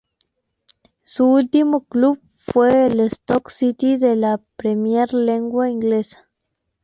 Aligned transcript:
Su 1.03 1.27
último 1.27 1.81
club 1.81 2.19
fue 2.33 2.87
el 2.87 3.07
Stoke 3.11 3.51
City 3.51 3.97
de 3.97 4.15
la 4.15 4.41
Premier 4.57 5.13
League 5.13 5.69
inglesa. 5.69 6.27